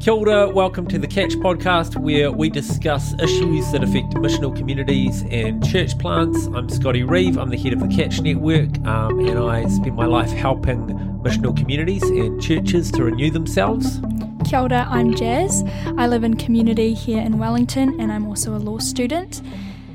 [0.00, 5.24] Kia ora, welcome to the Catch podcast, where we discuss issues that affect missional communities
[5.30, 6.46] and church plants.
[6.46, 10.06] I'm Scotty Reeve, I'm the head of the Catch Network, um, and I spend my
[10.06, 10.86] life helping
[11.24, 14.00] missional communities and churches to renew themselves.
[14.44, 15.64] Kia ora, I'm Jazz.
[15.98, 19.42] I live in community here in Wellington, and I'm also a law student.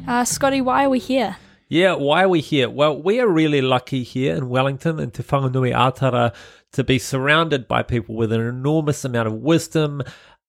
[0.08, 1.38] Uh, Scotty, why are we here?
[1.70, 2.70] Yeah, why are we here?
[2.70, 6.34] Well, we are really lucky here in Wellington and Te Whanganui-a-Tara
[6.74, 10.02] to be surrounded by people with an enormous amount of wisdom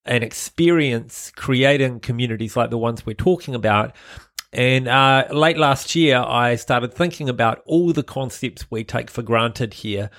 [0.05, 3.95] and experience creating communities like the ones we're talking about.
[4.51, 9.23] And uh, late last year, I started thinking about all the concepts we take for
[9.23, 10.09] granted here.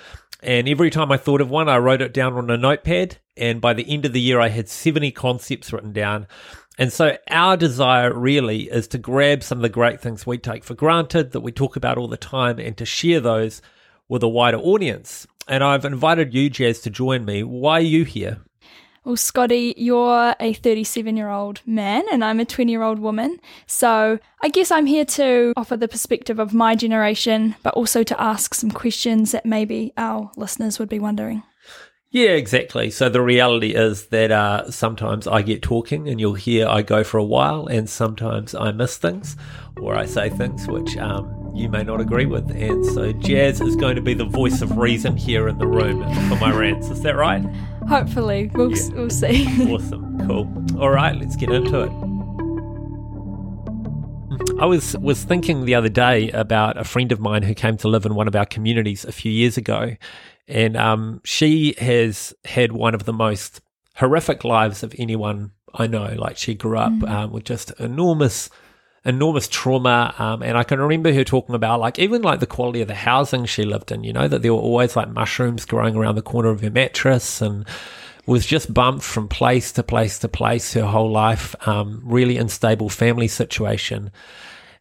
[0.43, 3.19] And every time I thought of one, I wrote it down on a notepad.
[3.37, 6.27] And by the end of the year, I had 70 concepts written down.
[6.77, 10.65] And so our desire really is to grab some of the great things we take
[10.65, 13.63] for granted that we talk about all the time and to share those
[14.09, 17.43] with a wider audience and I've invited you, Jazz, to join me.
[17.43, 18.39] Why are you here?
[19.05, 23.39] Well, Scotty, you're a 37 year old man and I'm a 20 year old woman.
[23.67, 28.21] So I guess I'm here to offer the perspective of my generation, but also to
[28.21, 31.43] ask some questions that maybe our listeners would be wondering.
[32.15, 32.91] Yeah, exactly.
[32.91, 37.03] So the reality is that uh, sometimes I get talking and you'll hear I go
[37.03, 39.37] for a while, and sometimes I miss things
[39.83, 42.51] or I say things which um, you may not agree with.
[42.51, 46.03] And so Jazz is going to be the voice of reason here in the room
[46.29, 46.89] for my rants.
[46.91, 47.43] Is that right?
[47.89, 48.51] Hopefully.
[48.55, 48.89] We'll, yeah.
[48.95, 49.47] we'll see.
[49.73, 50.27] awesome.
[50.27, 50.81] Cool.
[50.81, 52.15] All right, let's get into it.
[54.59, 57.89] I was was thinking the other day about a friend of mine who came to
[57.89, 59.97] live in one of our communities a few years ago,
[60.47, 63.61] and um, she has had one of the most
[63.97, 66.15] horrific lives of anyone I know.
[66.17, 67.09] Like she grew up mm.
[67.09, 68.49] um, with just enormous,
[69.05, 70.15] enormous trauma.
[70.19, 72.95] Um, and I can remember her talking about like even like the quality of the
[72.95, 74.05] housing she lived in.
[74.05, 77.41] You know that there were always like mushrooms growing around the corner of her mattress
[77.41, 77.67] and
[78.27, 81.55] was just bumped from place to place to place her whole life.
[81.69, 84.11] Um, really unstable family situation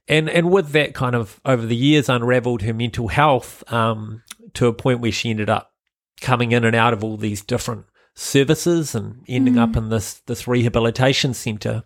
[0.08, 4.22] and and with that kind of over the years unraveled her mental health um,
[4.54, 5.72] to a point where she ended up
[6.22, 7.86] coming in and out of all these different
[8.16, 9.62] services and ending mm.
[9.62, 11.84] up in this this rehabilitation center.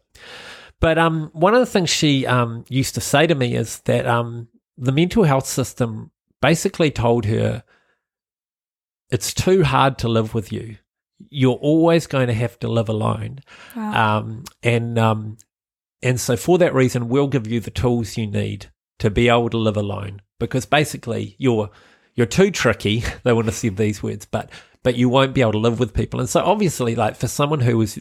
[0.80, 4.06] But um, one of the things she um, used to say to me is that
[4.06, 6.12] um, the mental health system
[6.42, 7.64] basically told her
[9.10, 10.78] it's too hard to live with you.
[11.30, 13.40] You're always going to have to live alone.
[13.76, 14.20] Wow.
[14.20, 15.38] Um, and um,
[16.04, 18.68] and so for that reason, we'll give you the tools you need
[19.00, 21.72] to be able to live alone because basically you're
[22.16, 23.04] you're too tricky.
[23.24, 24.52] They want to say these words, but
[24.84, 26.20] but you won't be able to live with people.
[26.20, 27.98] And so obviously, like for someone who was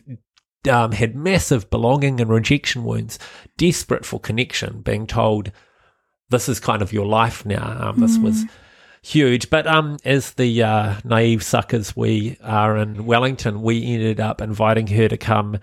[0.71, 3.19] um, had massive belonging and rejection wounds,
[3.57, 5.53] desperate for connection, being told
[6.31, 7.89] this is kind of your life now.
[7.89, 8.23] Um, this mm.
[8.25, 8.45] was
[9.03, 9.51] huge.
[9.51, 14.89] But um, as the uh, naive suckers we are in Wellington, we ended up inviting
[14.89, 15.59] her to come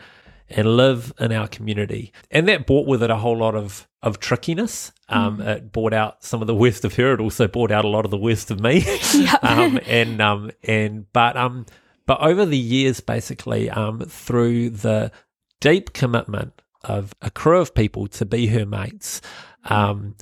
[0.49, 2.13] and live in our community.
[2.31, 4.91] And that brought with it a whole lot of, of trickiness.
[5.09, 5.47] Um, mm.
[5.47, 7.13] It brought out some of the worst of her.
[7.13, 8.85] It also brought out a lot of the worst of me.
[9.41, 11.65] um, and um, and but um,
[12.06, 15.12] but over the years, basically, um, through the
[15.62, 19.22] deep commitment of a crew of people to be her mates,
[19.66, 20.16] um,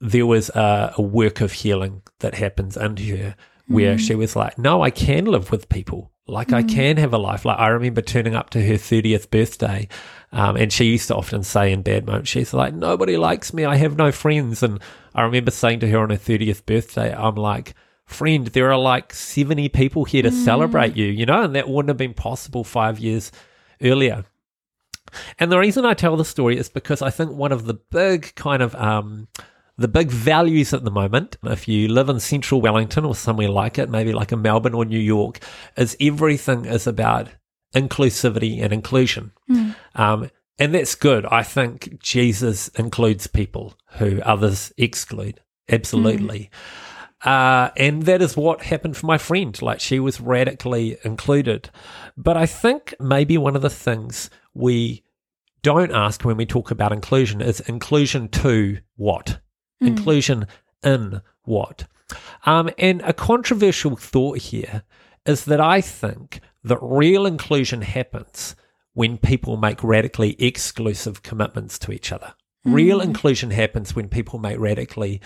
[0.00, 3.36] there was a, a work of healing that happens into her
[3.68, 4.00] where mm.
[4.00, 6.54] she was like, "No, I can live with people." Like mm.
[6.54, 7.44] I can have a life.
[7.44, 9.88] Like I remember turning up to her 30th birthday,
[10.32, 13.64] um, and she used to often say in bad moments, she's like, nobody likes me.
[13.64, 14.62] I have no friends.
[14.62, 14.80] And
[15.14, 17.74] I remember saying to her on her 30th birthday, I'm like,
[18.12, 20.44] friend, there are like 70 people here to mm.
[20.44, 23.32] celebrate you, you know, and that wouldn't have been possible five years
[23.82, 24.24] earlier.
[25.38, 28.34] And the reason I tell the story is because I think one of the big
[28.34, 29.28] kind of um,
[29.76, 33.78] the big values at the moment, if you live in central Wellington or somewhere like
[33.78, 35.40] it, maybe like in Melbourne or New York,
[35.76, 37.28] is everything is about
[37.74, 39.32] inclusivity and inclusion.
[39.50, 39.74] Mm.
[39.94, 41.26] Um, and that's good.
[41.26, 45.40] I think Jesus includes people who others exclude.
[45.68, 46.38] Absolutely.
[46.38, 46.48] Mm.
[47.24, 49.60] Uh, and that is what happened for my friend.
[49.62, 51.70] Like she was radically included.
[52.16, 55.04] But I think maybe one of the things we
[55.62, 59.40] don't ask when we talk about inclusion is inclusion to what?
[59.82, 59.86] Mm.
[59.88, 60.46] Inclusion
[60.82, 61.86] in what?
[62.44, 64.82] Um, and a controversial thought here
[65.24, 68.56] is that I think that real inclusion happens
[68.94, 72.34] when people make radically exclusive commitments to each other.
[72.66, 72.74] Mm.
[72.74, 75.20] Real inclusion happens when people make radically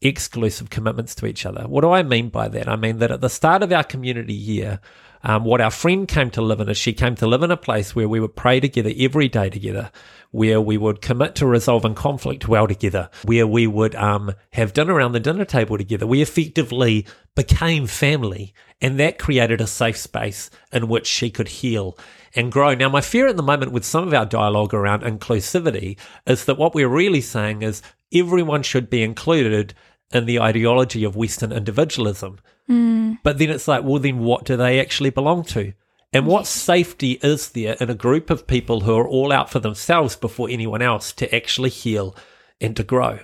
[0.00, 1.66] exclusive commitments to each other.
[1.66, 2.68] What do I mean by that?
[2.68, 4.80] I mean that at the start of our community year,
[5.26, 7.56] um, what our friend came to live in is she came to live in a
[7.56, 9.90] place where we would pray together every day together,
[10.32, 14.92] where we would commit to resolving conflict well together, where we would um, have dinner
[14.92, 16.06] around the dinner table together.
[16.06, 18.52] We effectively became family,
[18.82, 21.96] and that created a safe space in which she could heal
[22.36, 22.74] and grow.
[22.74, 26.58] Now, my fear at the moment with some of our dialogue around inclusivity is that
[26.58, 27.80] what we're really saying is
[28.14, 29.74] everyone should be included
[30.12, 32.38] in the ideology of Western individualism.
[32.68, 33.18] Mm.
[33.22, 35.72] But then it's like, well, then what do they actually belong to?
[36.12, 39.58] And what safety is there in a group of people who are all out for
[39.58, 42.14] themselves before anyone else to actually heal
[42.60, 43.18] and to grow?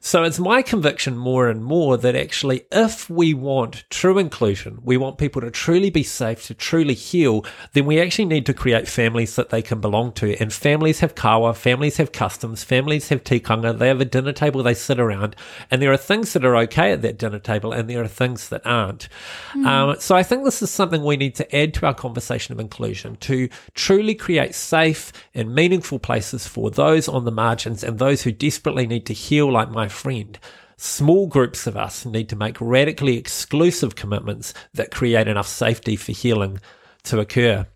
[0.00, 4.96] So it's my conviction more and more that actually, if we want true inclusion, we
[4.96, 8.88] want people to truly be safe, to truly heal, then we actually need to create
[8.88, 10.36] families that they can belong to.
[10.40, 14.62] And families have kawa, families have customs, families have tikanga, they have a dinner table
[14.62, 15.36] they sit around.
[15.70, 18.48] And there are things that are okay at that dinner table, and there are things
[18.48, 19.08] that aren't.
[19.54, 22.60] Um, so I think this is something we need to add to our conversation of
[22.60, 28.22] inclusion to truly create safe and meaningful places for those on the margins and those
[28.22, 30.38] who desperately need to heal, like my friend.
[30.78, 36.12] Small groups of us need to make radically exclusive commitments that create enough safety for
[36.12, 36.60] healing
[37.04, 37.66] to occur.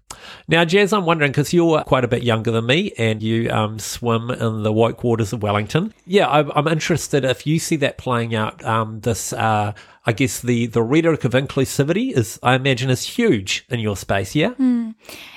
[0.48, 3.78] Now, Jazz, I'm wondering because you're quite a bit younger than me and you um,
[3.78, 5.94] swim in the white waters of Wellington.
[6.04, 8.62] Yeah, I'm, I'm interested if you see that playing out.
[8.64, 9.72] Um, this, uh,
[10.04, 14.34] I guess, the the rhetoric of inclusivity is, I imagine, is huge in your space.
[14.34, 14.54] Yeah.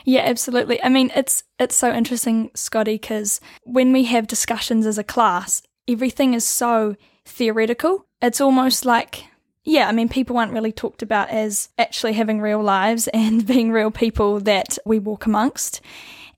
[0.05, 0.81] Yeah, absolutely.
[0.83, 5.61] I mean, it's it's so interesting, Scotty, because when we have discussions as a class,
[5.87, 6.95] everything is so
[7.25, 8.05] theoretical.
[8.21, 9.25] It's almost like
[9.65, 13.71] yeah, I mean, people aren't really talked about as actually having real lives and being
[13.71, 15.81] real people that we walk amongst.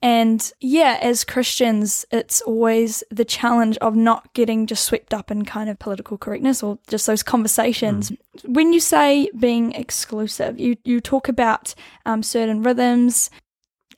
[0.02, 5.46] And yeah, as Christians, it's always the challenge of not getting just swept up in
[5.46, 8.12] kind of political correctness or just those conversations.
[8.44, 11.74] When you say being exclusive, you, you talk about
[12.06, 13.32] um, certain rhythms.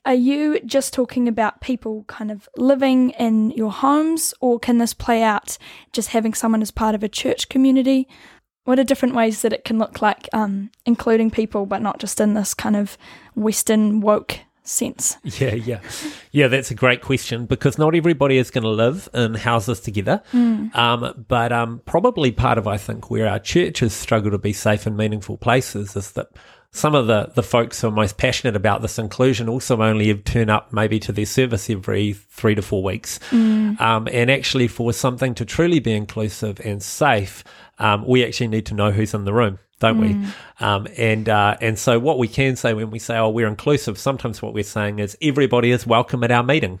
[0.08, 4.94] Are you just talking about people kind of living in your homes, or can this
[4.94, 5.58] play out
[5.92, 8.08] just having someone as part of a church community?
[8.64, 12.22] What are different ways that it can look like um, including people, but not just
[12.22, 12.96] in this kind of
[13.34, 15.18] Western woke sense?
[15.24, 15.80] Yeah, yeah.
[16.32, 20.22] Yeah, that's a great question because not everybody is going to live in houses together.
[20.32, 24.86] Um, but um, probably part of, I think, where our churches struggle to be safe
[24.86, 26.28] and meaningful places is that
[26.70, 30.50] some of the, the folks who are most passionate about this inclusion also only turn
[30.50, 33.18] up maybe to their service every three to four weeks.
[33.32, 37.42] Um, and actually, for something to truly be inclusive and safe,
[37.78, 40.08] um, we actually need to know who's in the room, don't we?
[40.60, 43.96] Um, and uh, and so what we can say when we say, "Oh, we're inclusive,"
[43.98, 46.80] sometimes what we're saying is everybody is welcome at our meeting.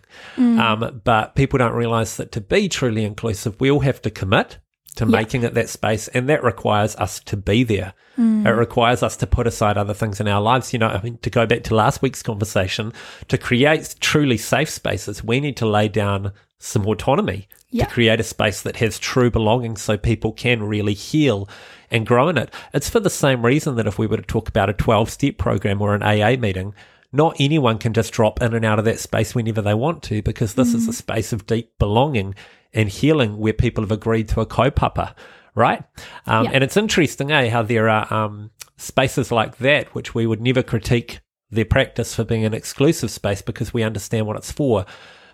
[0.60, 4.58] Um, but people don't realise that to be truly inclusive, we all have to commit
[4.98, 7.94] to making it that space, and that requires us to be there.
[8.18, 8.44] Mm.
[8.46, 10.72] It requires us to put aside other things in our lives.
[10.72, 12.92] You know, I mean, to go back to last week's conversation,
[13.28, 17.84] to create truly safe spaces, we need to lay down some autonomy Yeah.
[17.84, 21.48] to create a space that has true belonging so people can really heal
[21.92, 22.52] and grow in it.
[22.74, 25.38] It's for the same reason that if we were to talk about a 12 step
[25.38, 26.74] program or an AA meeting,
[27.12, 30.22] not anyone can just drop in and out of that space whenever they want to
[30.22, 32.34] because this is a space of deep belonging
[32.74, 35.14] and healing where people have agreed to a kaupapa,
[35.54, 35.82] right?
[36.26, 36.50] Um, Yeah.
[36.54, 40.62] And it's interesting, eh, how there are um, spaces like that which we would never
[40.62, 41.20] critique
[41.50, 44.84] their practice for being an exclusive space because we understand what it's for.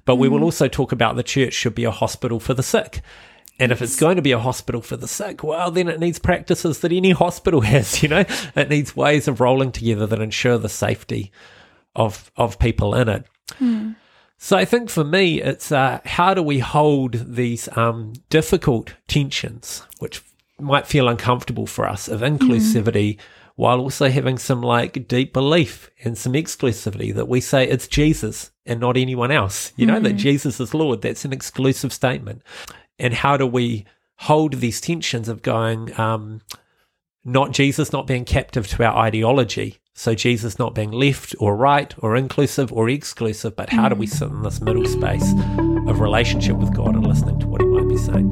[0.05, 3.01] But we will also talk about the church should be a hospital for the sick.
[3.59, 6.19] And if it's going to be a hospital for the sick, well, then it needs
[6.19, 8.25] practices that any hospital has, you know?
[8.55, 11.33] It needs ways of rolling together that ensure the safety
[11.95, 13.27] of of people in it.
[14.37, 19.83] So I think for me, it's uh, how do we hold these um, difficult tensions,
[20.01, 20.23] which
[20.59, 23.19] might feel uncomfortable for us, of inclusivity,
[23.57, 28.51] while also having some like deep belief and some exclusivity that we say it's Jesus
[28.67, 29.73] and not anyone else.
[29.77, 31.03] You know that Jesus is Lord.
[31.03, 32.43] That's an exclusive statement.
[32.99, 33.87] And how do we
[34.17, 35.99] hold these tensions of going?
[35.99, 36.41] Um,
[37.25, 39.79] not Jesus not being captive to our ideology.
[39.95, 44.09] So Jesus not being left or right or inclusive or exclusive, but how do we
[44.09, 45.33] sit in this middle space
[45.87, 48.31] of relationship with God and listening to what he might be saying?